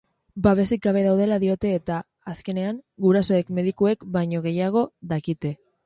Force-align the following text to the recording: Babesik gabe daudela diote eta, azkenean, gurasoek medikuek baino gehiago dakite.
Babesik 0.45 0.79
gabe 0.85 1.03
daudela 1.07 1.37
diote 1.43 1.73
eta, 1.81 1.99
azkenean, 2.33 2.81
gurasoek 3.07 3.55
medikuek 3.61 4.11
baino 4.19 4.45
gehiago 4.49 4.89
dakite. 5.15 5.59